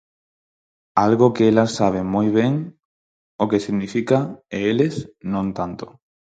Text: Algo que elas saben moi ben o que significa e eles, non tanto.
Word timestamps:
Algo 1.03 1.27
que 1.35 1.43
elas 1.51 1.71
saben 1.79 2.05
moi 2.15 2.27
ben 2.39 2.53
o 3.43 3.45
que 3.51 3.63
significa 3.65 4.17
e 4.55 4.57
eles, 4.71 4.95
non 5.33 5.47
tanto. 5.57 5.85